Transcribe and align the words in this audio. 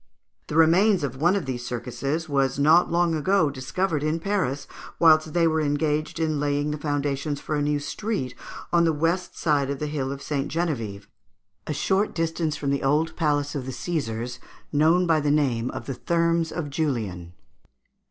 The 0.47 0.55
remains 0.55 1.03
of 1.03 1.17
one 1.17 1.35
of 1.35 1.45
these 1.45 1.63
circuses 1.63 2.27
was 2.27 2.57
not 2.57 2.91
long 2.91 3.13
ago 3.13 3.51
discovered 3.51 4.01
in 4.01 4.19
Paris 4.19 4.65
whilst 4.97 5.33
they 5.33 5.45
were 5.45 5.61
engaged 5.61 6.19
in 6.19 6.39
laying 6.39 6.71
the 6.71 6.79
foundations 6.79 7.39
for 7.39 7.53
a 7.55 7.61
new 7.61 7.77
street, 7.79 8.33
on 8.73 8.83
the 8.83 8.93
west 8.93 9.37
side 9.37 9.69
of 9.69 9.77
the 9.77 9.85
hill 9.85 10.11
of 10.11 10.23
St. 10.23 10.51
Geneviève, 10.51 11.05
a 11.67 11.73
short 11.75 12.15
distance 12.15 12.57
from 12.57 12.71
the 12.71 12.81
old 12.81 13.15
palace 13.15 13.53
of 13.53 13.67
the 13.67 13.71
Caesars, 13.71 14.39
known 14.73 15.05
by 15.05 15.19
the 15.19 15.29
name 15.29 15.69
of 15.69 15.85
the 15.85 15.93
Thermes 15.93 16.51
of 16.51 16.71
Julian. 16.71 17.33